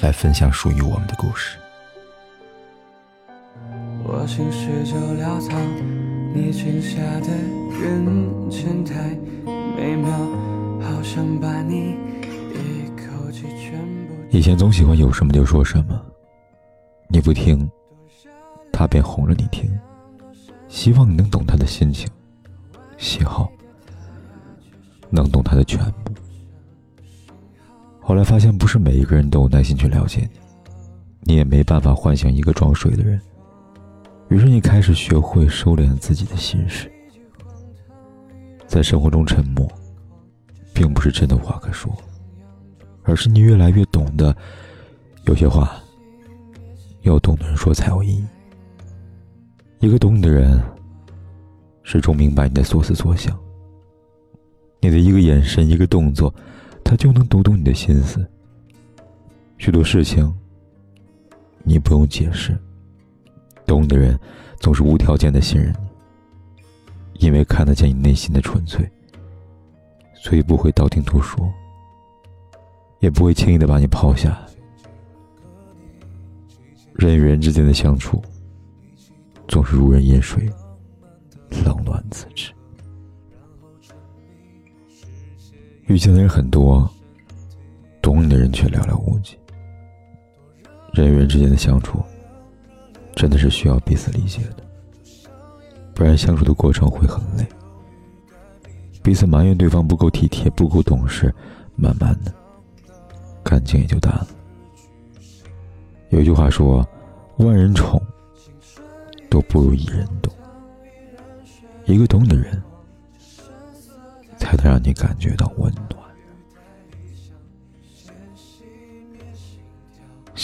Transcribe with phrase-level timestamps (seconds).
[0.00, 1.58] 来分享属于我们的故事。
[4.04, 5.56] 我心事就潦草，
[6.34, 7.28] 你裙下的
[7.80, 9.16] 人间太，
[9.76, 10.10] 美妙，
[10.80, 11.96] 好想把你
[12.52, 13.72] 一口气全
[14.06, 14.14] 部。
[14.30, 16.00] 以前总喜欢有什么就说什么，
[17.08, 17.70] 你不听，
[18.72, 19.70] 他便哄着你听，
[20.68, 22.08] 希望你能懂他的心情、
[22.98, 23.50] 喜好，
[25.08, 26.13] 能懂他的全部。
[28.06, 30.28] 后来发现，不是每一个人都有耐心去了解
[31.22, 33.18] 你，你也没办法唤醒一个装睡的人。
[34.28, 36.92] 于是你开始学会收敛自己的心事，
[38.66, 39.66] 在生活中沉默，
[40.74, 41.90] 并不是真的话可说，
[43.04, 44.36] 而是你越来越懂得，
[45.24, 45.74] 有些话，
[47.02, 48.24] 要懂的人说才有意义。
[49.80, 50.60] 一个懂你的人，
[51.82, 53.34] 始终明白你的所思所想。
[54.80, 56.34] 你的一个眼神，一个动作，
[56.84, 58.24] 他就能读懂你的心思。
[59.58, 60.32] 许多事情，
[61.62, 62.56] 你不用解释。
[63.66, 64.18] 懂你的人
[64.60, 65.74] 总是无条件的信任
[67.14, 68.88] 你，因为看得见你内心的纯粹，
[70.14, 71.50] 所以不会道听途说，
[73.00, 74.38] 也不会轻易的把你抛下。
[76.92, 78.22] 人与人之间的相处，
[79.48, 80.48] 总是如人饮水，
[81.64, 82.53] 冷暖自知。
[85.94, 86.90] 遇见的人很多，
[88.02, 89.38] 懂你的人却寥寥无几。
[90.92, 92.02] 人与人之间的相处。
[93.14, 94.64] 真的是需要彼此理解的，
[95.94, 97.46] 不然相处的过程会很累。
[99.04, 101.32] 彼此埋怨对方不够体贴、不够懂事，
[101.76, 102.34] 慢慢的，
[103.44, 104.26] 感情也就淡了。
[106.10, 106.84] 有一句话说
[107.38, 108.02] ：“万人宠
[109.30, 110.34] 都不如一人懂。”
[111.86, 112.60] 一个懂的人，
[114.36, 115.93] 才能让你感觉到温暖。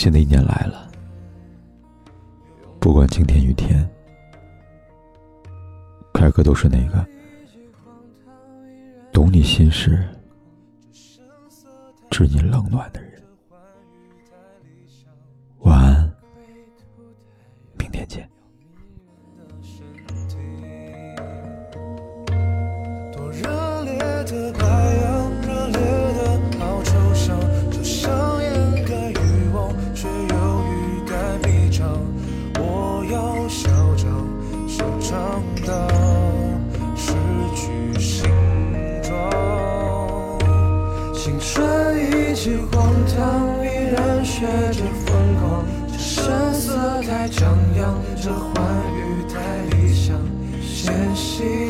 [0.00, 0.90] 新的一年来了。
[2.80, 3.86] 不管晴天雨天，
[6.14, 7.06] 凯哥都是那个
[9.12, 10.02] 懂你心事、
[12.08, 13.22] 知你冷暖的人。
[15.58, 16.10] 晚安，
[17.76, 18.26] 明天见。
[33.10, 34.06] 要嚣张，
[34.68, 35.88] 嚣张到
[36.94, 37.12] 失
[37.56, 38.30] 去形
[39.02, 40.38] 状。
[41.12, 45.64] 青春一记荒唐，依然学着疯狂。
[45.88, 48.54] 这声色太张扬，这欢
[48.94, 49.34] 愉太
[49.76, 50.16] 理想，
[50.62, 51.69] 纤细。